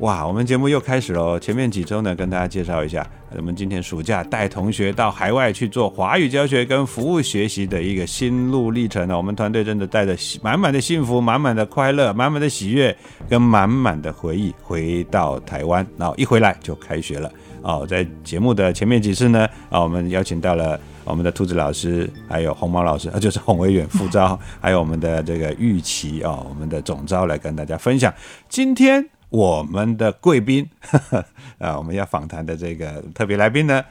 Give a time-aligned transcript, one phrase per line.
[0.00, 1.38] 哇，我们节目又开始喽！
[1.38, 3.06] 前面几周呢，跟大家介绍一下，
[3.36, 9.14] 我们今天暑假带同学到海外去做华语教学跟服务学习的一个心路历程呢。
[9.14, 12.96] 我们团队真的带着满满的幸福、满满的快乐、满满的喜悦
[13.28, 17.30] 跟满满的回忆回到台湾，然后一回来就开学了
[17.60, 17.86] 哦。
[17.86, 28.10] 在节目的前面几次呢，啊，我们邀请到了我们的兔子老师，还有红毛老师，啊，就是洪维远副招，还有我们的这个玉琪哦，我们的总招来跟大家分享
[28.48, 29.10] 今天。
[29.30, 30.68] 我们的贵宾，
[31.58, 33.82] 啊，我们要访谈的这个特别来宾呢，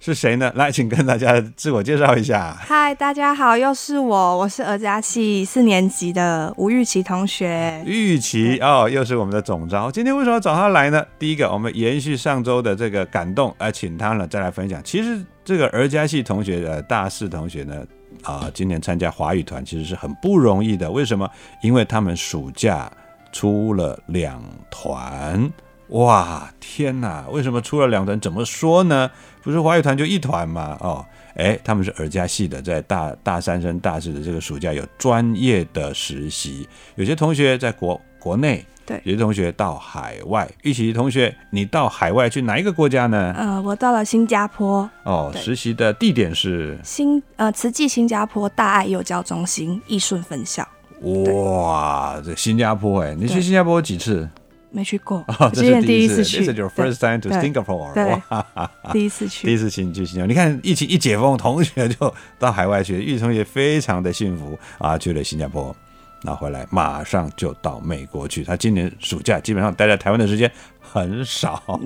[0.00, 0.52] 是谁呢？
[0.56, 2.56] 来，请跟大家自我介绍一下。
[2.58, 7.80] 嗨，大家好，又是我，我是儿家系四年级的吴玉琪同学。
[7.86, 9.88] 玉琪哦，又是我们的总招。
[9.88, 11.04] 今天为什么找他来呢？
[11.16, 14.82] 第一个，我们延续上周的这个感动，而请他呢再来分享。
[14.82, 17.86] 其实这个儿家系同学的大四同学呢，
[18.24, 20.90] 啊，今年参加华语团其实是很不容易的。
[20.90, 21.30] 为什么？
[21.62, 22.90] 因为他们暑假。
[23.32, 25.50] 出了两团，
[25.88, 27.26] 哇，天哪！
[27.30, 28.18] 为什么出了两团？
[28.20, 29.10] 怎么说呢？
[29.42, 30.76] 不是华语团就一团吗？
[30.80, 36.68] 哦，哎，他们是儿家系的，在大大三升大四的这个暑假有专业的实习。
[36.96, 40.46] 有些同学在国国内，对，有些同学到海外。
[40.62, 43.32] 玉琪同学，你到海外去哪一个国家呢？
[43.38, 44.88] 呃，我到了新加坡。
[45.04, 50.66] 哦，实习的地点是新呃慈济新加坡大爱幼教中心义顺分校。
[51.02, 54.28] 哇，这新加坡哎，你去新加坡几次？
[54.70, 56.44] 没去过， 这是第一次去。
[56.52, 58.20] First time to Singapore。
[58.28, 60.26] 哇，第一次去，第一次请你去新加坡。
[60.26, 62.98] 你看，疫情一解封，同学就到海外去。
[62.98, 65.74] 玉同学非常的幸福啊，去了新加坡，
[66.22, 68.44] 拿回来马上就到美国去。
[68.44, 70.50] 他今年暑假基本上待在台湾的时间。
[70.90, 71.78] 很少，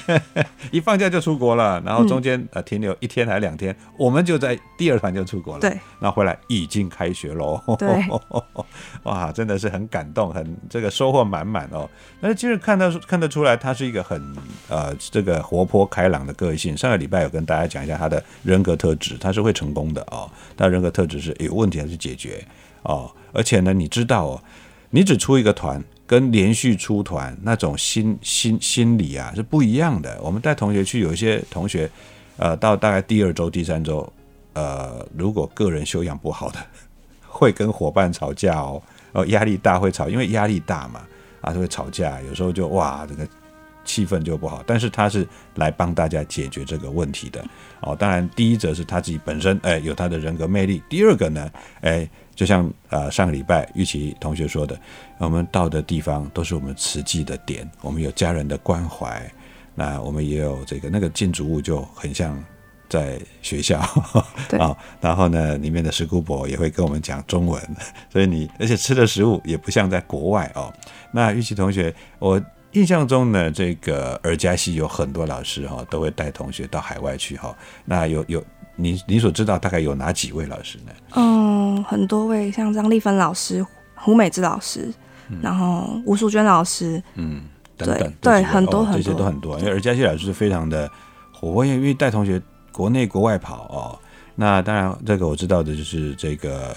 [0.72, 5.60] 一放假就出国了，然后中间呃停留一天还两天，我们就在第二团就出国了。
[5.60, 7.60] 对，那回来已经开学喽。
[7.78, 7.86] 对，
[9.04, 11.86] 哇，真的是很感动，很这个收获满满哦。
[12.22, 14.34] 但是其实看到看得出来，他是一个很
[14.70, 16.74] 呃这个活泼开朗的个性。
[16.74, 20.26] 上个礼拜有跟大家讲一下他的人格特质，他是会成功的哦。
[20.56, 22.42] 他人格特质是有问题还是解决
[22.82, 23.10] 哦？
[23.32, 24.42] 而且呢，你知道哦，
[24.90, 25.82] 你只出一个团。
[26.08, 30.18] 跟连续出团那种心心心理啊是不一样的。
[30.22, 31.86] 我们带同学去，有一些同学，
[32.38, 34.10] 呃，到大概第二周、第三周，
[34.54, 36.58] 呃，如果个人修养不好的，
[37.28, 38.82] 会跟伙伴吵架哦，
[39.12, 41.02] 哦，压力大会吵，因为压力大嘛，
[41.42, 43.28] 啊，就会吵架，有时候就哇，这个
[43.84, 44.64] 气氛就不好。
[44.66, 47.44] 但是他是来帮大家解决这个问题的
[47.82, 47.94] 哦。
[47.94, 51.50] 当然，第一则是他自己本身，哎，有他的人格魅力；第二个呢，
[51.82, 52.08] 哎。
[52.38, 54.78] 就像呃上个礼拜玉琪同学说的，
[55.18, 59.28] 我们到的地方都是我们慈济的点，我们有家人的关怀，
[59.74, 62.40] 那我们也有这个那个建筑物就很像
[62.88, 63.80] 在学校
[64.56, 64.70] 啊，
[65.00, 67.60] 然后呢里面的石姑婆也会跟我们讲中文，
[68.08, 70.72] 所以你而且吃的食物也不像在国外哦。
[71.10, 72.40] 那玉琪同学，我
[72.70, 77.52] 印象中呢，这个尔加西有很多老师哈都会带同学到海外去哈，
[77.84, 78.44] 那有有。
[78.80, 80.92] 你你所知道大概有哪几位老师呢？
[81.16, 83.64] 嗯，很多位，像张丽芬老师、
[83.94, 84.88] 胡美芝老师，
[85.42, 87.42] 然后吴淑娟老师，嗯，
[87.76, 89.58] 等等，对，很多很多，这些都很多。
[89.58, 90.90] 因为而佳琪老师是非常的
[91.32, 92.40] 活泼，因为带同学
[92.72, 93.98] 国内国外跑哦。
[94.34, 96.76] 那当然，这个我知道的就是这个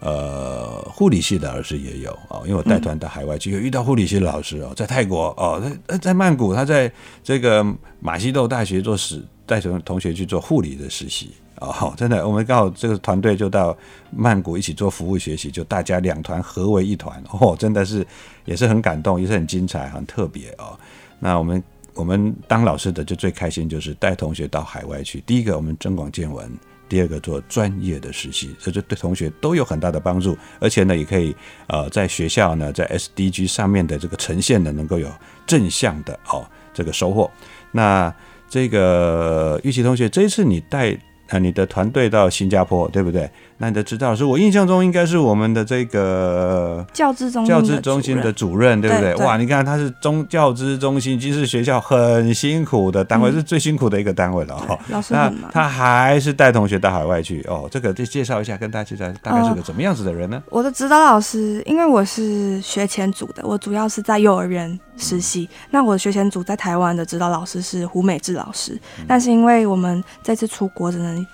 [0.00, 6.90] 呃护理系的老师也有哦，因为我带团到海外去，有遇到护理系的老师哦，在泰国哦，在在曼谷，他在
[7.22, 7.64] 这个
[8.00, 9.22] 马西豆大学做实。
[9.46, 11.34] 带同同学去做护理的实习
[11.66, 13.76] 哦，真的，我们刚好这个团队就到
[14.10, 18.06] 曼谷一起做服务学习，就大家两团合为一团哦，真的是
[18.44, 20.78] 也是很感动，也是很精彩，很特别哦。
[21.18, 21.62] 那我们
[21.94, 26.50] 我们当老师的就最开心就是带同学到海外去，第一个我们增广见闻。
[26.86, 31.34] 第二个做专业的实习，这就对同学都有很大的帮助，而且呢，也可以
[31.66, 35.08] 呃在学校呢，在 SDG 上面的这个呈现呢，能够有
[35.46, 37.28] 正向的哦这个收获。
[37.72, 38.14] 那
[38.50, 40.96] 这个玉琪同学，这一次你带
[41.34, 43.28] 啊你的团队到新加坡，对不对？
[43.58, 49.14] 那你的指导老师，我印象中应该是我们的这个教资中教资中心的主任，对不对？
[49.14, 54.78] 对哇，你看他是中教资中心，其实学校很辛苦的单位，是最辛苦的一个单位了哈。
[54.88, 55.32] 老师那。
[55.52, 60.42] 他还是带同学到海外去哦，这个就介绍一下，跟大家介绍大概是个怎么样子的人呢？
[60.50, 65.48] 我的指导老师，因为我是学前组的，我主要是在幼儿园实习。
[65.70, 71.26] 那我的学前组在台湾的指导老师是胡美智老师，但是因为我们这次出国只能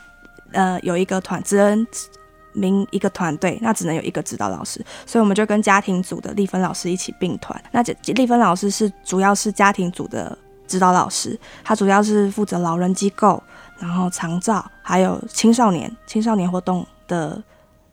[0.53, 1.87] 呃有一个团，只能
[2.53, 7.63] 名一个团队，那只能有一个指导老师，所以我们就跟家庭组的丽芬老师一起并团。
[7.71, 10.37] 那这丽芬老师是主要是家庭组的
[10.67, 13.41] 指导老师，他主要是负责老人机构，
[13.79, 17.41] 然后长照还有青少年青少年活动的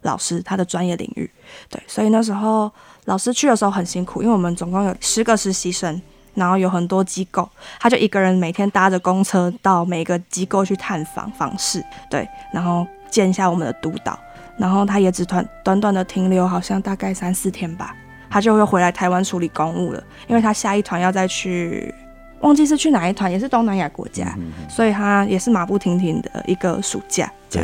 [0.02, 1.30] 老师，他的专业领域。
[1.69, 2.72] 对，所以那时候
[3.07, 6.01] 老师去的时候很辛苦，因为我们总共有十个实习生，
[6.33, 7.50] 然后有很多机构，
[7.80, 14.19] 他就一个人每天搭着公车到每个机构去探访访视，对，然后见一下我们的督导，
[14.57, 17.95] 然后他也只短短短的停留好像大概三四天吧，
[18.30, 21.94] 他就会回来台湾处理公务了，因为他下一团要再去。
[22.42, 27.31] 忘记是去哪一团，也是东南亚国家，嗯所以他也是马不停蹄的一个暑假。
[27.50, 27.64] 对，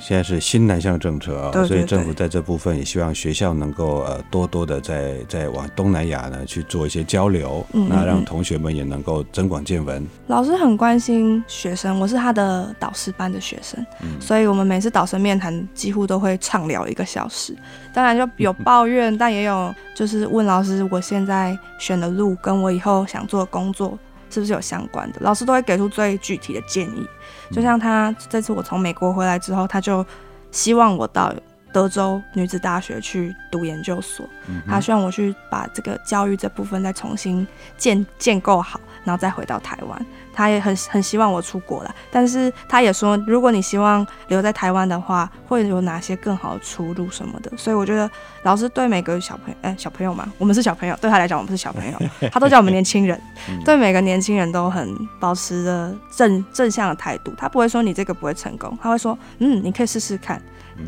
[0.00, 10.06] 现在是新南向政策啊、所以政府在这部分也希望学校能够呃多多的在在往东南亚呢去做一些交流，嗯那让同学们也能够增广见闻。
[10.26, 14.20] 老师很关心学生，我是他的导师班的学生，嗯。
[14.20, 17.56] 所以我们每次导生面谈几乎都会畅聊一个小时。
[17.94, 23.98] 当然就有抱怨， 但也有就是问老师，我现在选的路跟我以后想做的工作
[24.32, 25.20] 是不是有相关的？
[25.20, 27.06] 老师都会给出最具体的建议。
[27.50, 30.04] 就像他这次我从美国回来之后，他就
[30.50, 31.32] 希望我到
[31.72, 34.28] 德州女子大学去读研究所。
[34.66, 37.46] 他希望我去把这个教育这部分再重新
[37.76, 40.06] 建建构好，然后再回到台湾。
[40.32, 47.52] 他也很很希望我出国了，但是他也说，如果你希望留在台湾的话，会有哪些更好的出路什么的。
[47.56, 48.10] 所以我觉得
[48.42, 51.98] 老师对每个小朋友，哎、小朋友嘛，我们是小朋友，对他来讲我们是小朋友，
[52.32, 53.20] 他都叫我们年轻人，
[53.64, 57.32] 对每个年轻人都很保持着正正向的态度。
[57.36, 60.40] 他不会说你这个不会成功，他会说，嗯，你可以试试看。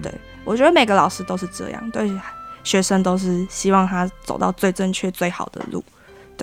[0.02, 0.12] 对
[0.44, 2.10] 我觉得每个老师都是这样，对
[2.62, 5.84] 学生都是希望他走到最正确、最好的路。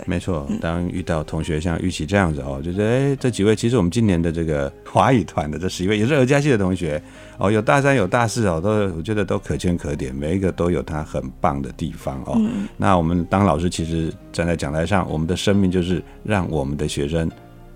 [0.05, 7.01] 没错嗯，当遇到同学像玉琪这样子哦，就是哎，这几位其实我们今年的这个 华语团的这十一位也是儿家系的同学
[7.38, 12.33] 哦，有大三有大四哦，都我觉得都可圈可点，每一个都有他很棒的地方哦。
[12.37, 17.30] 嗯，那我们当老师，其实站在讲台上，我们的生命就是让我们的学生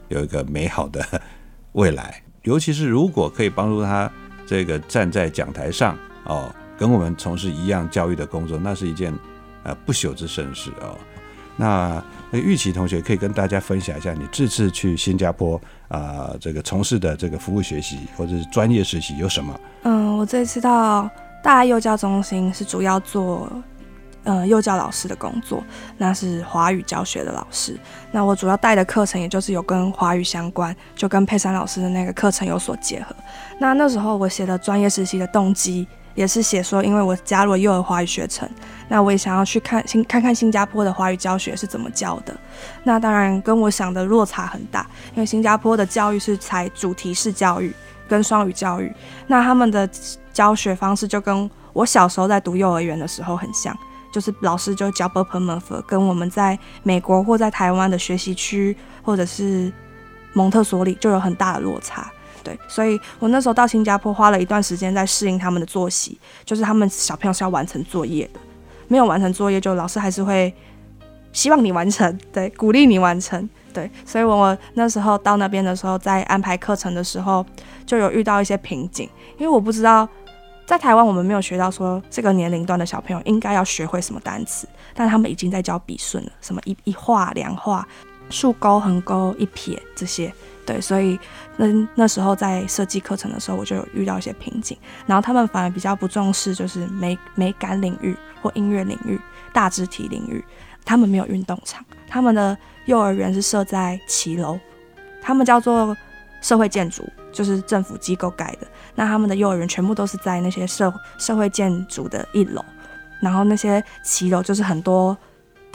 [0.08, 1.04] 有一个美好的
[1.74, 4.10] 未来，尤其是如果可以帮助他
[4.46, 9.14] 这个站在讲台上哦，跟我们从事一样教育的工作，那是一件
[9.64, 10.98] 呃不朽之盛事哦。
[11.58, 19.60] 那那玉琪同学可以跟大家分享一下，你这次去新加坡啊、这个从事的这个服务学习或者是专业实习有什么？
[19.84, 21.10] 嗯，我这次到
[21.42, 23.50] 大爱幼教中心是主要做
[24.24, 25.64] 呃幼教老师的工作，
[25.98, 27.80] 那是华语教学的老师。
[28.12, 33.16] 那我主要带的课程也就是有跟华语相关，就跟佩珊老师的那个课程有所结合。
[33.60, 35.88] 那那时候我写的专业实习的动机。
[36.16, 38.50] 也是写说，因为我加入了幼儿华语学程，
[38.88, 42.36] 那我也想要去看新看看新加坡的华语教学是怎么教的。
[42.84, 47.74] 那当然跟我想的落差很大，因为新加坡的教育是采主题式教育
[48.08, 48.92] 跟双语教育，
[49.28, 49.88] 那他们的
[50.34, 53.78] 教学方式就跟我小时候在读幼儿园的时候很像，
[54.12, 59.72] 就是老师就教 b u r p e m f 跟我们在美国或在台湾的学习区或者是
[60.32, 62.10] 蒙特梭利就有很大的落差。
[62.46, 68.40] 对，所以我那时候到新加坡花了一段时间在适应他们的作息，就是他们小朋友是要完成作业的，
[68.88, 70.54] 没有完成作业就老师还是会
[71.34, 73.50] 希望你完成，对，鼓励你完成。
[73.74, 77.46] 对，所以我那时候到那边的时候，在安排课程的时候，
[77.86, 80.08] 就有遇到一些瓶颈，因为我不知道
[80.66, 87.86] 在台湾我们没有学到说这个年龄段的小朋友应该要学会什么单词，但他们已经在教笔顺了，什么一一画两画、
[88.30, 90.34] 竖钩、横钩、一撇这些。
[90.66, 91.20] 对，所以
[91.58, 99.20] 那那时候在设计课程的时候，我就有遇到一些瓶颈，然后他们反而比较不重视就是美美感领域或音乐领域、
[99.54, 100.44] 大肢体领域，
[100.84, 104.60] 他们没有运动场，他们的幼儿园是设在骑楼，
[105.22, 105.96] 他们叫做
[106.42, 108.68] 社会建筑，就是政府机构盖的。
[108.94, 112.64] 那他们的幼儿园全部都是在那些社社会建筑的一楼，
[113.22, 115.18] 然后那些骑楼就是很多，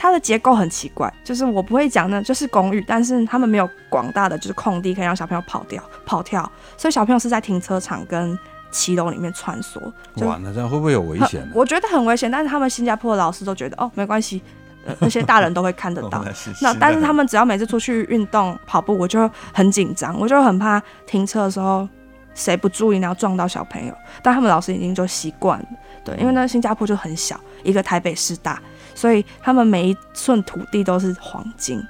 [0.03, 8.37] 它的结构很奇怪，就是我不会讲呢，就是公寓，但是他们没有广大的就是空地可以让小朋友跑掉跑跳，所以小朋友是在停车场跟
[8.71, 9.79] 骑楼里面穿梭。
[10.17, 11.53] 就哇，那这样会不会有危险呢？
[11.55, 14.41] 我觉得很危险，但是他们新加坡的老师都觉得哦没关系，
[14.87, 16.25] 呃那些大人都会看得到 哦。
[16.63, 21.87] 那但是他们们只要每次出去运动跑步，我就很紧张，我就很怕停车的时候
[22.35, 23.95] 谁不注意然后撞到小朋友。
[24.23, 25.67] 但他们老师已经就习惯了，
[26.03, 28.63] 对，因为那新加坡就很小，一个台北师大，
[28.95, 31.83] 所以他们每一寸土地都是黄金。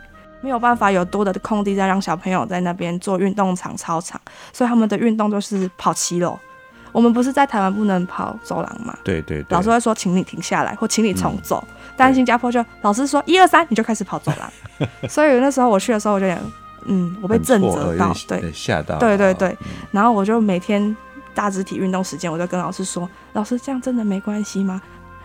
[0.42, 4.19] 没有办法有多的空地再让小朋友在那边做运动场、操场，
[4.54, 6.38] 所以他们的运动就是跑骑楼。
[6.92, 8.97] 我们不是在台湾不能跑走廊吗？
[9.04, 11.62] 对对对，老师会说，请你停下来，或请你重走。
[11.95, 14.50] 但是新加坡就老师说一二三，你就开始跑走廊。
[15.11, 16.42] 所以那时候我去的时候，我就有点，
[16.87, 19.54] 嗯，我被震错愕有慑到，对，吓到，对对对
[19.90, 20.97] 然后我就每天
[21.35, 24.80] 大肢体运动时间，我就跟老师说，老师这样真的没关系吗？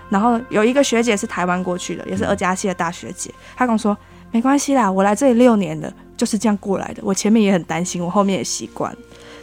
[0.09, 3.97] 然后有一个学姐是台湾过去的，也是嗯二加七的大学姐，她跟我说
[4.31, 7.01] 没关系啦，我来这里六年了，就是这样过来的。
[7.03, 8.97] 我前面也很担心，我后面也习惯了，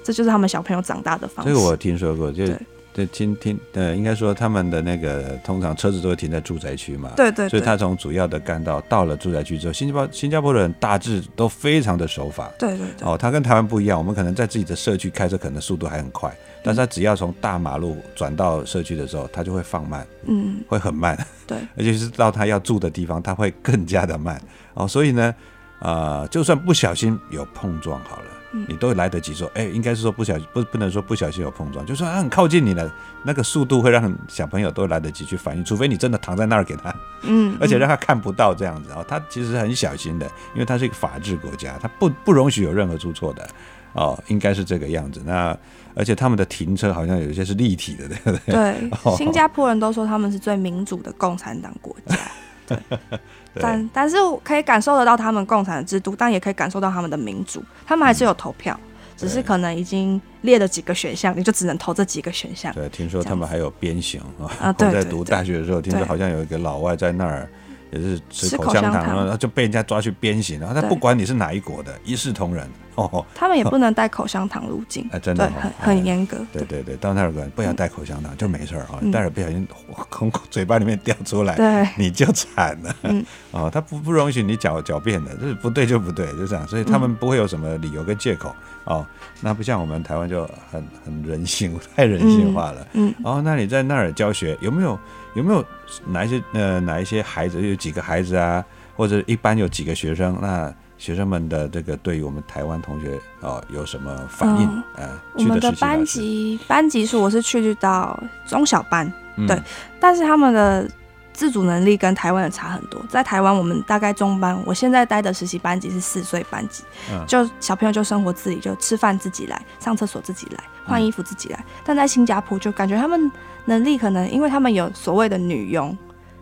[0.04, 1.52] 这就是他们小朋友长大的方式。
[1.52, 2.56] 这个我有听说过，就对
[2.94, 12.50] 就听听呃，应该说他们的那个通常车子都会停在住宅区嘛，对对对所以他从主要的干道到了住宅区之后，新加坡新加坡人大致都非常的守法。
[12.58, 16.30] 对对对哦，他跟台湾不一样，我们可能在自己的社区开车，可能速度还很快，
[16.62, 24.40] 但是他只要从大马路转到社区的时候，他就会放慢，嗯，会很慢，对 而且是到他要住的地方，他会更加的慢。
[24.74, 25.34] 哦，所以呢，
[25.80, 43.48] 呃，就算不小心有碰撞好了，嗯你都会来得及说，哎、应该是说不小心，不不能说不小心有碰撞，就说他很靠近你了，那个速度会让小朋友都来得及去反应，除非你真的躺在那儿给他，嗯， 而且嗯让他看不到这样子哦，他其实很小心的，因为他是一个法治国家，他不不容许有任何出错的。
[43.94, 45.22] 哦，应该是这个样子。
[45.24, 45.56] 那
[45.94, 48.54] 而且他们的停车好像有一些是立体的，对不对？
[48.54, 52.16] 对哦，新加坡人都说他们是最民主的共产党国家。
[52.66, 57.62] 对，对但但是我可以感受得到他们共产的制度，但也可以感受到他们的民主。
[57.84, 58.78] 他们还是有投票，
[59.16, 62.72] 只是可能已经列了几个选项，你就只能投这几个选项。
[62.72, 64.48] 对，听说他们还有鞭刑啊。
[64.60, 67.46] 我在读大学的时候，听说好像有一个老外在那儿
[67.92, 72.66] 也是吃吃口香糖，香糖然后就被人家抓去鞭刑，然后他不管你是哪一国的，一视同仁。
[72.94, 76.36] 哦，他们也不能带口香糖入境，哎真的，哦很哎很严格。
[76.52, 79.66] 对对对，到那儿不要带口香糖就没事儿啊，嗯带了不小心
[80.10, 82.94] 从嘴巴里面掉出来，对你就惨了。
[83.04, 88.54] 嗯 哦，他不不容许你狡狡辩的，就是不对就不对，就这样，所以他们不会有什么理由跟借口。
[88.84, 89.06] 哦，
[89.40, 92.86] 那不像我们台湾就很很人性， 太人性化了。
[92.92, 94.98] 嗯，哦，那你在那儿教学有没有
[95.34, 95.64] 有没有
[96.06, 98.64] 哪一些呃哪一些孩子有几个孩子啊，
[98.96, 100.38] 或者一般有几个学生？
[100.40, 104.68] 那学生们的这个对于我们台湾同学哦有什么反应？
[104.68, 109.60] 嗯呃，我们的班级班级数我是去到中小班，嗯对
[109.98, 110.88] 但是他们的
[111.32, 113.04] 自主能力跟台湾的差很多。
[113.08, 121.64] 在台湾，我们大概中班，我现在待的实习班级是四岁班级，嗯就小朋友就生活自理，就吃饭自己来，上厕所自己来，换衣服自己来。
[121.82, 123.28] 但在新加坡，就感觉他们
[123.66, 125.96] 能力可能，因为他们有所谓的女佣。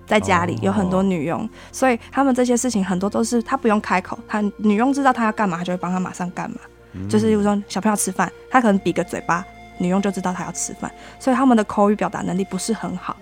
[0.07, 6.57] 在家里哦有很多女佣，所以他们这些事情很多都是他不用开口，他女佣知道他要干嘛，他就会帮他马上干嘛。
[6.95, 9.47] 嗯就是比如说小朋友吃饭，他可能比个嘴巴，
[9.79, 13.17] 女佣就知道他要吃饭，所以他们的口语表达能力不是很好。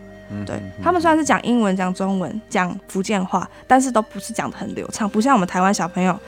[0.47, 6.19] 对他们虽然是讲英文、讲中文、讲福建话，但是都不是讲的很流畅，不像我们台湾小朋友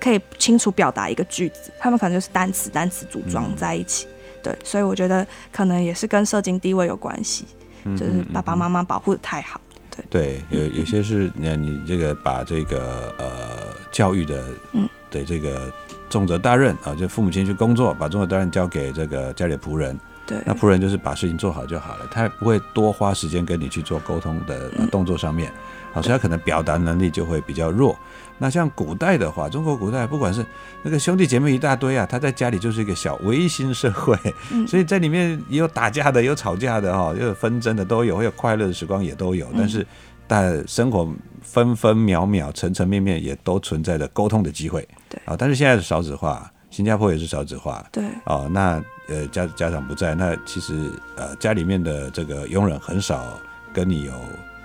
[0.00, 4.08] 可以清楚表达一个句子，他们可能就是单词单词组装在一起。
[4.46, 7.44] 对，所以我觉得可能也是跟社经地位有关系，
[7.84, 9.60] 嗯就是爸爸妈妈保护的太好。
[9.90, 15.72] 对对，有有些是你你这个把这个呃教育的嗯的这个
[16.08, 25.50] 重责大任啊，就父母亲去工作，把重责大任交给这个家里的仆人，对，那仆人就是把事情做好就好了，他也不会多花时间跟你去做沟通的动作上面，
[25.92, 27.98] 好，所以他可能表达能力就会比较弱。
[28.38, 30.44] 那像古代的话，中国古代不管是
[30.82, 34.16] 那个兄弟姐妹一大堆啊，他在家里就是一个小维新社会，
[34.50, 34.66] 嗯。
[34.68, 39.86] 所以在里面也有打架的，有吵架的哈，也有纷争的都有，会有快乐的时光也都有，但是
[40.26, 41.08] 但生活
[41.40, 44.86] 分分秒秒、层层面面也都存在着沟通的机会。
[45.08, 45.20] 对。
[45.24, 53.24] 啊，但是现在是少子化，新加坡也是少子化，对，哦，那呃家家长不在，那其实呃家里面的这个佣人很少
[53.72, 54.12] 跟你有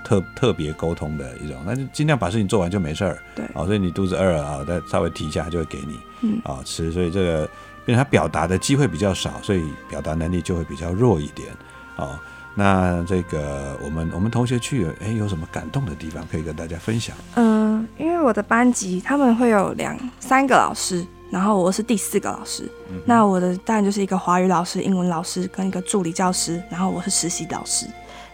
[0.04, 3.18] 特特别沟通的一种，那就尽量把事情做完就没事儿。
[3.36, 7.50] 对哦，所以你肚子饿了啊，再稍微提一下，他就会给你嗯啊、吃，所以这个
[7.86, 11.50] 变成他表达的机会比较少，所以表达能力就会比较弱一点。
[11.98, 12.18] 哦，
[12.56, 17.16] 那这个我们我们同学去，哎，有什么感动的地方可以跟大家分享？
[17.36, 22.70] 嗯，因为我的班级他们会有两三个老师，然后我是第四个老师。
[23.06, 27.88] 那我的当然就是一个华语老师、英文老师跟一个助理教师，然后我是实习老师。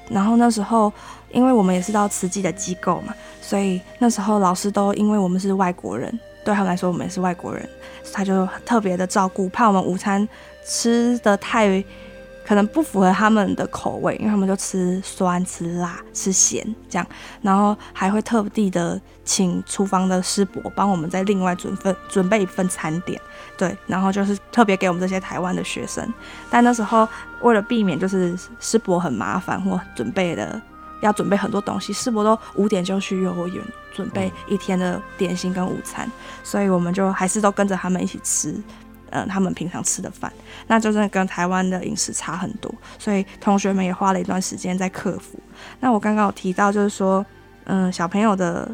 [0.10, 0.92] 然后那时候，
[1.32, 7.68] 因为我们也是到慈济的机构嘛，所以那时候老师都因为我们是外国人，对他们来说我们也是外国人，
[8.14, 10.28] 他就特别的照顾，怕我们午餐
[10.66, 11.84] 吃的太。
[12.48, 17.06] 可能不符合他们的口味，因为他们就吃酸、吃辣、吃咸这样，
[17.42, 23.20] 然后还会特地的请厨房的师伯帮我们再另外准份准备一份餐点，
[23.58, 26.14] 对，然后就是特别给我们这些台湾的学生。
[26.50, 27.06] 但那时候
[27.42, 30.62] 为了避免就是师伯很麻烦或准备的
[31.02, 33.64] 要准备很多东西，世博都五点就去幼儿园
[33.94, 36.10] 准备一天的点心跟午餐，
[36.44, 38.56] 所以我们就还是都跟着他们一起吃。
[39.10, 40.30] 嗯，他们平常吃的饭，
[40.68, 45.40] 那就真的跟台湾的饮食差很多，所以同学们也花了一段时间在克服。
[45.80, 47.26] 那我刚刚有提到，就是说，
[47.64, 48.70] 嗯，小朋友的，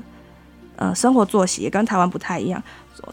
[0.75, 2.59] 呃，生活作息也跟台湾不太一样，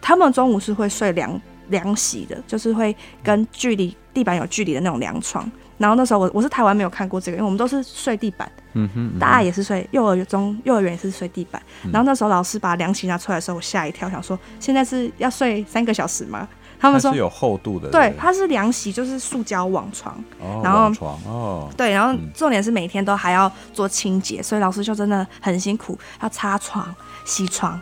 [0.01, 1.39] 他们中午是会睡凉
[1.69, 5.47] 凉席的，就是会跟距离地板有距离的那种凉床。
[5.81, 11.61] 然后那时候我我是台湾没有看过这个，因为我们都是睡地板，嗯哼，大家也是睡幼儿园中幼儿园也是睡地板。
[11.91, 16.47] 然后那时候老师把凉席拿出来的时候，我吓一跳，想说现在是要睡三个小时吗？
[16.79, 20.23] 他们说是有厚度的，对，它是凉席，就是塑胶网床，
[20.63, 26.95] 然后床哦，对，然后重点是每天都还要做清洁，所以老师就真的很辛苦，要擦床、
[27.27, 27.79] 洗床，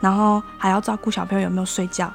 [0.00, 2.12] 然后还要照顾小朋友有没有睡觉，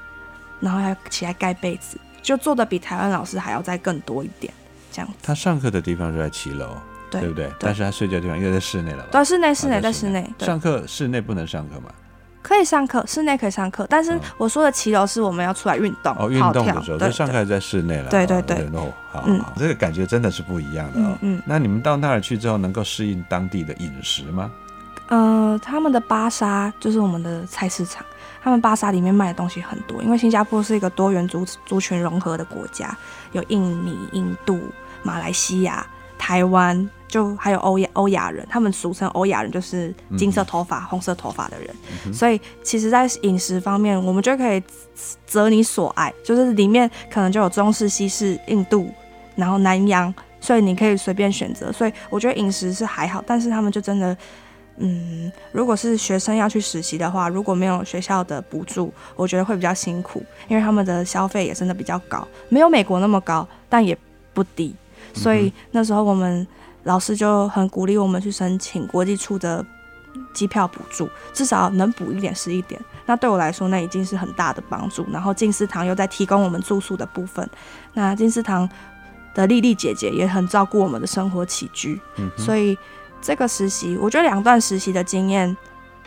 [0.59, 4.53] 然后要起来盖被子，就做的比台湾老师还要再更多一点，
[4.95, 5.09] 这样。
[5.21, 6.77] 他上课的地方是在七楼，
[7.09, 7.51] 对不对？
[7.59, 9.09] 但是他睡觉地方应该在室内了吧？
[9.11, 10.33] 对，室内，室内，在室内。
[10.39, 11.91] 上课室内不能上课吗？
[12.41, 18.09] 可以上课，室内可以上课，但是我说的骑楼是我们要出来运动，哦，运动的时候，所以上课在室内了。
[18.09, 21.17] 对对对，哦，好，好，这个感觉真的是不一样的哦。
[21.21, 24.51] 嗯，那你们到那儿去之后，能够适应当地的饮食吗？
[25.07, 28.05] 呃，他们的巴沙就是我们的菜市场，
[28.43, 32.95] 他们巴沙里面卖的东西很多，因为新加坡是一个多元族族群融合的国家，
[33.31, 34.59] 有印尼、印度、
[35.05, 35.85] 马来西亚、
[36.17, 36.89] 台湾。
[37.07, 42.13] 就还有欧亚欧亚人，他们俗称欧亚人，就是金色头发、红色头发的人。
[42.13, 44.61] 所以其实，在饮食方面，我们就可以
[45.25, 48.89] 择你所爱，就是里面可能就有中式、西式、印度，
[49.35, 51.71] 然后南洋，所以你可以随便选择。
[51.71, 54.17] 所以我觉得饮食是还好，但是他们就真的，
[54.77, 63.97] 嗯，如果是学生要去实习的话，如果没有学校的补助，我觉得会比较辛苦，因为他们的消费也真的比较高，没有美国那么高，但也
[64.33, 64.75] 不低。
[65.15, 66.45] 所以那时候我们。
[66.85, 69.65] 老师就很鼓励我们去申请国际处的
[70.35, 72.79] 机票补助，至少能补一点是一点。
[73.07, 75.03] 那对我来说，那已经是很大的帮助。
[75.11, 77.49] 然后金丝堂又在提供我们住宿的部分，
[77.95, 78.69] 那金丝堂
[79.33, 81.99] 的丽丽姐姐也很照顾我们的生活起居。
[82.37, 82.77] 所以
[83.19, 85.57] 这个实习，我觉得两段实习的经验，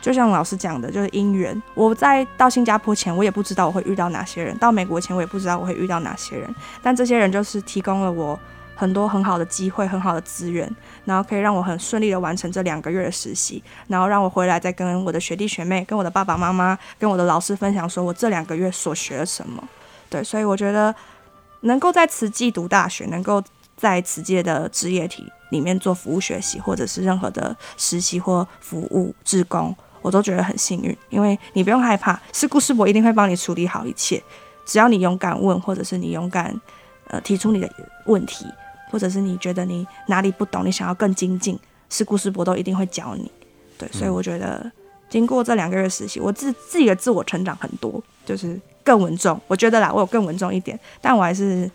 [0.01, 1.61] 就像老师讲的，就是因缘。
[1.75, 6.55] 我在到新加坡前，我也不知道我会遇到哪些人；到美国前，我也不知道我会遇到哪些人。
[6.81, 8.38] 但这些人就是提供了我。
[8.79, 10.73] 很多很好的机会，很好的资源，
[11.05, 19.69] 然后可以让我很顺利的完成这两个月的实习，然后让我回来再跟我的学弟学妹、跟我的爸爸妈妈、跟我的老师分享，说我这两个月所学了什么。
[20.09, 20.95] 对，所以我觉得
[21.62, 23.43] 能够在慈济读大学，能够
[23.77, 34.23] 在慈济的职业体里面做服务学习，或者是任何的实习或服务志工，我都觉得很幸运，因为你不用害怕，事故事我一定会帮你处理好一切，
[34.64, 36.55] 只要你勇敢问，或者是你勇敢
[37.09, 37.69] 呃提出你的
[38.07, 38.47] 问题。
[38.90, 41.59] 或者是你觉得你哪里不懂，你想要更精进，
[41.90, 43.31] 是故事博都一定会教你。
[43.79, 44.70] 对，所以我觉得
[45.09, 49.40] 经过这两个月实习，我自自己的自我成长很多，就是更稳重。
[49.46, 51.70] 我觉得啦，我有更稳重一点，但我还是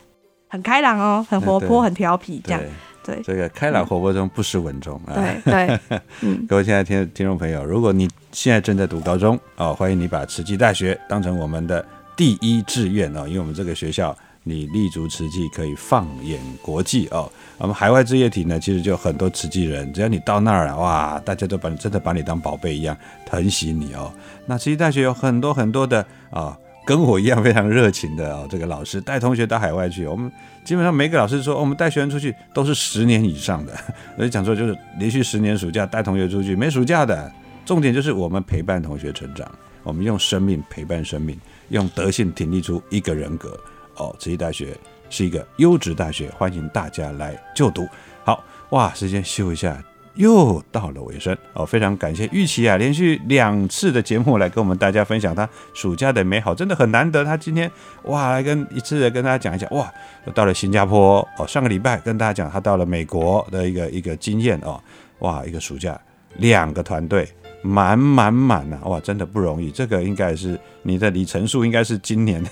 [0.49, 2.61] 很开朗哦，很活泼，很调皮这样。
[3.05, 5.13] 对，这个开朗活泼中不失稳重啊。
[5.13, 5.99] 对对，
[6.47, 14.15] 各位现在听听众朋友，如果你现在正在读高中哦，欢迎你把慈济大学当成我们的第一志愿哦，因为我们这个学校。
[14.43, 17.31] 你立足慈济，可以放眼国际哦。
[17.57, 24.11] 我们海外置业体呢，其实就很多慈济人，只要你到那儿了，哇，大家都把真的把你当宝贝一样疼惜你哦。
[24.45, 30.05] 那慈济大学有很多很多的啊，跟我一样非常热情的哦，这个老师带同学到海外去。
[30.05, 30.29] 我们
[30.65, 33.73] 基本上每个老师说，我们带学生出去都是十年以上的，
[34.17, 37.31] 所以讲说就是连续十年暑假带同学出去，没暑假的。
[37.65, 39.49] 重点就是我们陪伴同学成长，
[39.83, 43.57] 我们用生命陪伴生命，用德性挺立出一个人格。
[43.95, 44.77] 哦，慈济大学
[45.09, 47.87] 是一个优质大学，欢迎大家来就读。
[48.23, 49.83] 好哇，时间休一下，
[50.15, 51.65] 又到了尾声哦。
[51.65, 57.23] 非常感谢玉琪啊，连续两次的节目来跟我们大家分享他暑假的美好，真的很难得。
[57.23, 57.69] 他今天
[58.05, 59.93] 哇，来跟一次的跟大家讲一讲哇，
[60.33, 64.81] 到了新加坡哦，上个礼拜跟大家讲他到了美国的一个一个经验哦，
[65.19, 65.99] 哇，一个暑假
[66.37, 67.27] 两个团队
[67.61, 69.69] 满满满呐，哇，真的不容易。
[69.69, 72.43] 这个应该是你的里程数，应该是今年。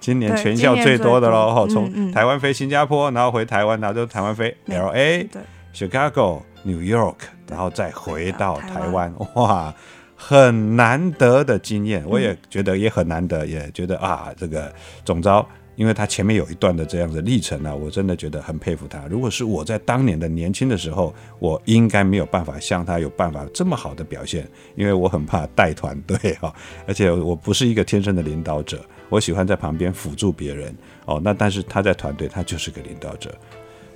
[0.00, 5.42] 今年全校最多的喽，哈，从台湾飞新加坡，然后回台湾，然后就台湾飞 L A、对。
[5.72, 7.14] Chicago、New York，
[7.48, 9.72] 然后再回到台台湾，哇，
[10.16, 14.72] 很难得的经验，我也觉得也很难得，也觉得啊，这个
[15.04, 15.46] 总招。
[15.76, 19.06] 因为他前面有一段的这样的历程啊，我真的觉得很佩服他。
[19.08, 26.52] 如果是我在当年的年轻的时候，我应该没有办法像他有办法这么好的表现，因为我很怕带团队哈，
[26.86, 30.74] 而且我不是一个天生的领导者，我喜欢在旁边辅助别人
[31.06, 31.20] 哦。
[31.22, 33.34] 那但是他在团队，他就是个领导者。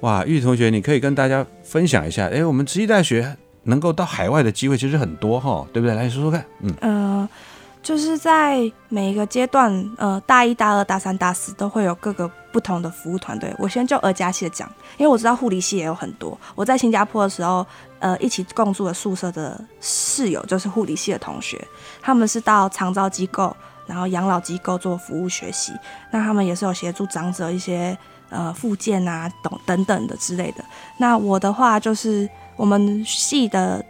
[0.01, 5.95] 哇，玉同学，你可以跟大家分享一下，诶，我们慈济大学能够到海外的机会其实很多哈，对不对？
[5.97, 7.29] 来说说看，嗯，呃，
[7.85, 13.55] 就是在每一个阶段，呃，大一、大二、大三、大四都会有各个不同的服务团队。
[13.59, 14.67] 我先就儿家系的讲，
[14.97, 16.37] 因为我知道护理系也有很多。
[16.55, 17.65] 我在新加坡的时候，
[17.99, 21.63] 呃，一起共住的宿舍的室友就是护理系的同学，
[22.01, 23.55] 他们是到长照机构，
[23.87, 25.71] 然后养老机构做服务学习。
[26.11, 27.95] 那他们也是有协助长者一些
[28.31, 30.65] 呃复健啊，等等等的之类的。
[30.97, 33.85] 那我的话就是我们系的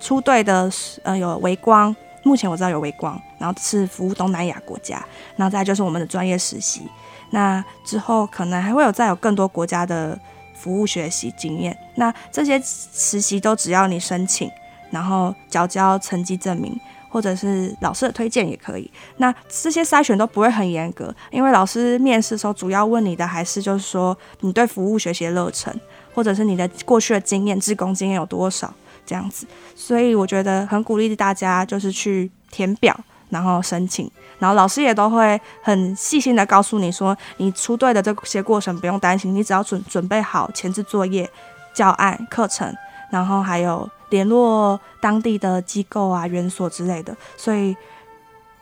[0.00, 0.70] 出队的
[1.02, 1.94] 呃有微光。
[2.22, 5.04] 目前我知道有微光，然后是服务东南亚国家，
[5.36, 6.82] 然后再就是我们的专业实习。
[7.30, 10.18] 那之后可能还会有再有更多国家的
[10.54, 11.76] 服务学习经验。
[11.96, 14.50] 那这些实习都只要你申请，
[14.90, 18.90] 然后缴交成绩证明，或者是老师的推荐也可以。
[19.16, 25.74] 那这些筛选都不会很严格，因为老师面试的时候主要问你的还是就是说你对服务学习的热忱，
[26.14, 28.72] 或者是你的过去的经验、志工经验有多少。
[29.04, 29.46] 这样子，
[29.76, 41.28] 所以我觉得很鼓励大家就是去填表，然后申请，然后老师也都会很细心的告诉你说，你出队的这些过程不用担心，你只要准准备好前置作业、
[41.74, 42.72] 教案、课程，
[43.10, 47.76] 然后还有联络当地的机构啊、园所之类的，所以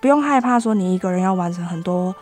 [0.01, 2.15] 不用害怕说你一个人要完成很多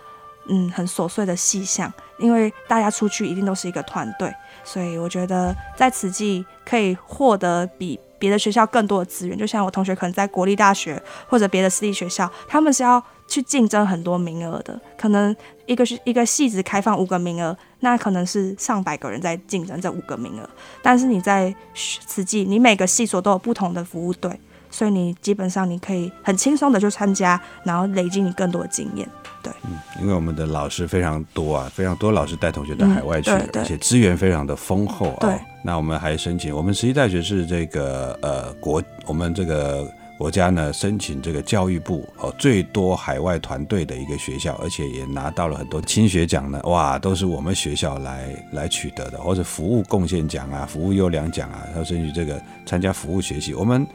[0.48, 8.00] 嗯很琐碎的细项，因为大家出去一定都是一个团队，所以我觉得在此际可以获得比。
[8.22, 14.80] 别的学校更多的资源，就像我同学可能在国立大学或者别的私立学校，他们是要去竞争很多名额的。
[14.96, 15.34] 可能
[15.66, 20.48] 一个一个系只开放五个名额，那可能是上百个人在竞争这五个名额。
[20.80, 24.38] 但是你在慈济，你每个系所都有不同的服务队，
[24.70, 29.08] 所以你基本上你可以很轻松的就参加，然后累积你更多的经验。
[29.42, 35.18] 对，嗯，因为我们的老师非常多啊，非常多老师带同学到海外去，嗯、而且资源非常的丰厚啊。
[35.20, 53.86] 对，那我们还申请，我们十一大学是这个呃国，我们这个国家呢申请这个教育部哦最多海外团队的一个学校，而且也拿到了很多青学奖呢，哇，都是我们学校来来取得的，或者服务贡献奖啊、服务优良奖啊，还有甚至这个参加服务学习，我们。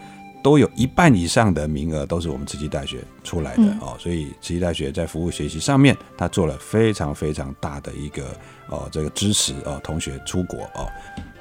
[0.44, 8.24] 都有一半以上的名额都是我们慈济大学出来的、嗯、哦，所以慈济大学在服务学习上面，他做了非常非常大的一个
[8.70, 10.88] 哦这个支持哦，同学出国哦。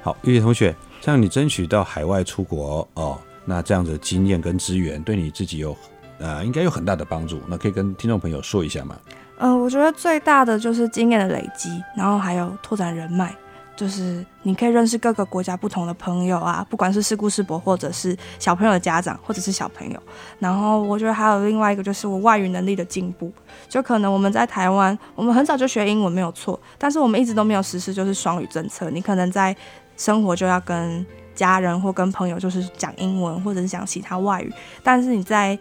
[0.01, 5.75] 好，玉玉同学，像你争取到海外出国哦，那这样子的经验跟资源对你自己有
[6.19, 8.97] 呃应该有很大的帮助，那可以跟听众朋友说一下吗？
[9.39, 13.35] 嗯、呃，我觉得最大的就是经验的累积，然后还有拓展人脉。
[13.77, 20.01] 就是你可以认识各个国家不同的朋友啊，不管是师姑师伯，或者是小朋友的家长，或者是小朋友。
[20.39, 23.31] 然后我觉得还有另外一个就是我外语能力的进步，
[23.69, 28.89] 就可能我们在台湾，我们很早就学英文没有错，但是我们一直都没有实施就是双语政策。
[28.89, 29.55] 你可能在
[29.95, 35.55] 生活就要跟家人或跟朋友就是讲英文，或者是讲其他外语，但是你在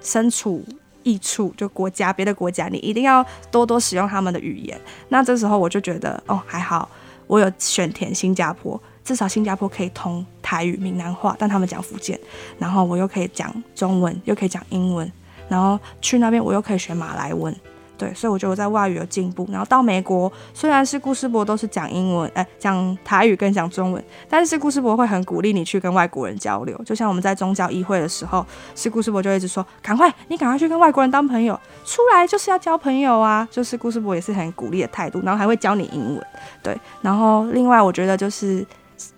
[0.00, 0.60] 身处
[1.04, 4.76] 异处，就国家别的国家，你一定要多多使用他们的语言。
[5.08, 6.88] 那这时候我就觉得哦还好。
[7.26, 12.18] 我有选填新加坡，至少新加坡可以通台语、闽南话，但他们讲福建，
[12.58, 15.10] 然后我又可以讲中文，又可以讲英文，
[15.48, 17.54] 然后去那边我又可以学马来文，
[17.96, 19.46] 对，所以我觉得我在外语有进步。
[19.50, 26.76] 然后到美国，虽然是顾师伯都是讲英文，哎，讲台语跟讲中文，但是顾师伯会很鼓励你去跟外国人交流。
[26.84, 36.26] 就像我们在宗教议会的时候，是顾师伯就一直说：“赶快，你赶快去跟外国人当朋友，出来就是要交朋友啊！”就是顾师伯也是很鼓励的态度，然后还会教你英文。
[36.62, 38.66] 对，然后另外我觉得就是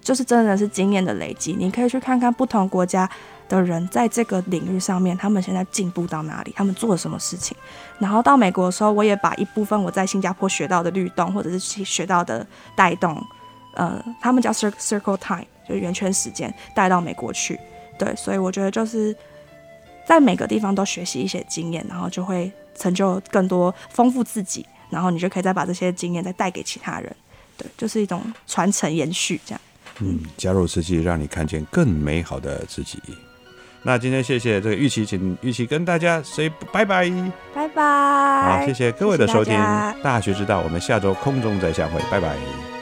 [0.01, 3.09] 就是真的是经验的累积，你可以去看看不同国家
[3.49, 7.57] 的人在这个领域上面，他们现在进步到哪里，他们做了什么事情。
[7.99, 13.23] 然后到美国的时候，我也把一部分我在新加坡学到的律动或者是学到的带动，
[13.75, 17.59] 呃，他们叫 circle time，就是圆圈时间带到美国去。
[17.99, 19.17] 对，所以我觉得就是
[20.07, 24.67] 在每个地方都学习一些经验，然后就会成就更多，丰富自己。
[24.89, 27.17] 然后你就可以再把这些经验再带给其他人，
[27.57, 29.61] 对，就是一种传承延续这样。
[29.99, 33.03] 嗯，加入自己，让你看见更美好的自己。
[33.87, 37.09] 那今天谢谢这个玉琪，请玉琪跟大家 say 拜拜。
[37.55, 37.83] 拜拜。
[38.43, 39.55] 好，谢谢各位的收听，
[40.03, 42.76] 大学之道，我们下周空中再相会，拜拜。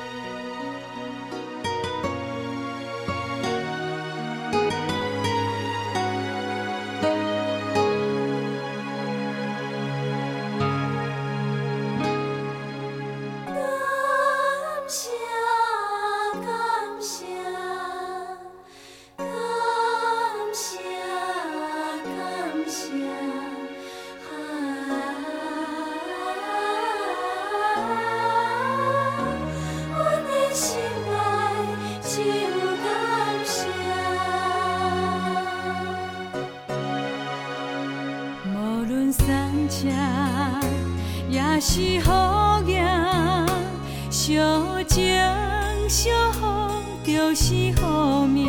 [47.05, 48.49] 就是好命。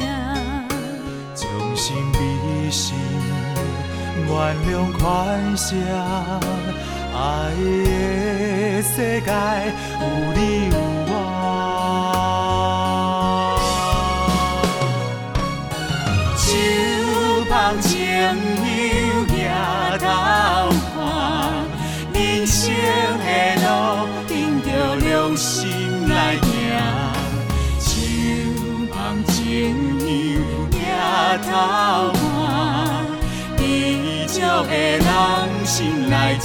[1.35, 2.95] 将心比心，
[4.27, 4.33] 原
[4.65, 5.03] 谅宽
[5.57, 5.75] 赦，
[7.13, 7.19] 爱
[7.53, 9.29] 的世界
[9.99, 10.39] 有你
[10.71, 10.73] 有
[11.07, 11.11] 我。
[16.37, 16.47] 手
[17.49, 17.91] 捧情
[18.63, 18.69] 友
[19.27, 19.35] 行
[19.99, 20.03] 头
[20.95, 20.97] 看，
[22.13, 22.15] 人
[22.47, 22.55] 生
[23.19, 23.27] 的
[23.61, 23.67] 路
[24.27, 24.29] 凭
[24.63, 24.65] 着
[24.95, 25.84] 良心
[31.45, 33.05] 头看，
[33.57, 33.61] 知
[34.27, 35.05] 足的人
[35.65, 36.37] 心内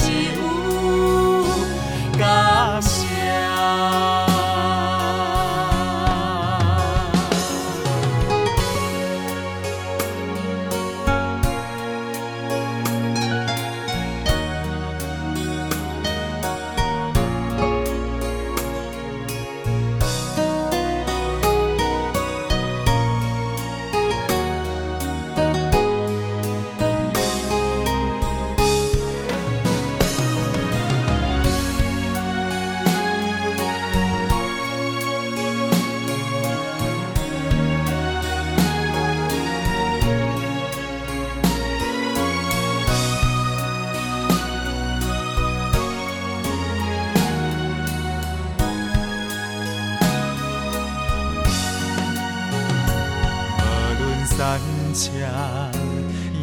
[55.01, 55.09] 车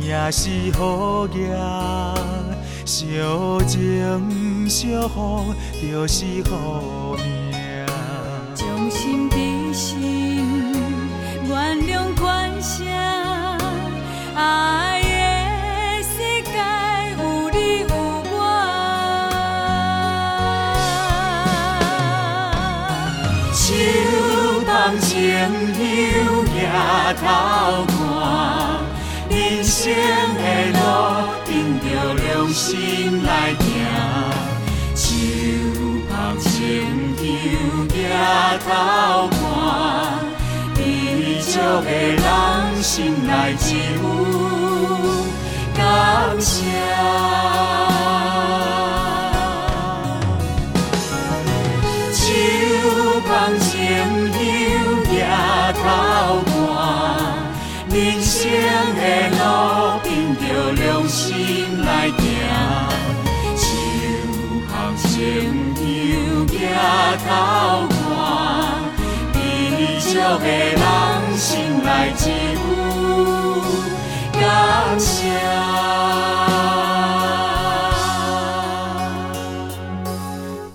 [0.02, 0.72] 也是雨
[1.32, 1.54] 夜，
[2.84, 7.86] 小情小风就是好命。
[8.56, 10.72] 将心比心，
[11.46, 12.82] 原谅宽赦，
[14.34, 16.50] 爱的世界
[17.16, 17.18] 有
[17.50, 17.90] 你有
[18.32, 18.36] 我。
[23.54, 23.62] 手
[24.66, 24.66] 捧
[24.98, 25.08] 情
[25.78, 27.22] 友抬头，
[29.80, 30.78] 生的路
[31.46, 33.64] 凭着良心来行。
[34.96, 35.06] 手
[36.10, 36.10] 捧
[36.40, 36.50] 情
[37.22, 37.22] 友
[37.86, 37.88] 抬
[38.58, 38.68] 头
[39.28, 39.38] 看，
[40.74, 40.76] 知
[41.44, 42.22] 足的人
[42.82, 42.92] 心
[43.24, 44.04] 内只有
[45.76, 45.80] 感
[46.40, 46.50] 谢。
[52.12, 52.18] 手
[53.20, 53.70] 捧情
[54.26, 54.36] 友
[55.06, 55.08] 抬
[55.72, 55.78] 头
[56.50, 56.50] 看，
[57.90, 58.36] 人生
[58.96, 59.00] 的
[67.16, 67.26] 头
[67.88, 67.96] 看，
[69.32, 69.36] 知
[70.00, 70.80] 足的人
[71.36, 71.46] 心
[71.82, 72.22] 内只
[72.54, 72.56] 有
[74.32, 74.40] 感
[74.98, 75.08] 谢。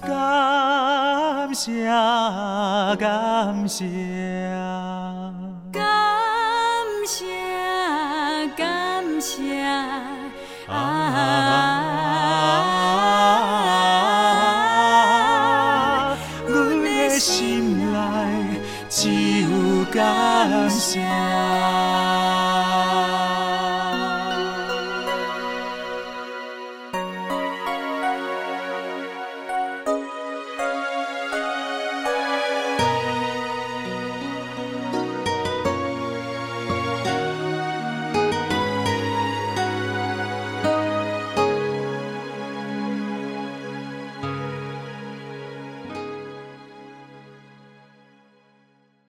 [0.07, 1.67] 感谢，
[2.97, 4.12] 感谢。